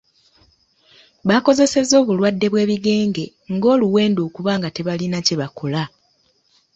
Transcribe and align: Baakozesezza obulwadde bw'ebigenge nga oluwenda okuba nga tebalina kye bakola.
Baakozesezza 1.27 1.95
obulwadde 2.01 2.47
bw'ebigenge 2.49 3.25
nga 3.53 3.67
oluwenda 3.73 4.19
okuba 4.27 4.51
nga 4.59 4.69
tebalina 4.75 5.17
kye 5.25 5.35
bakola. 5.41 5.83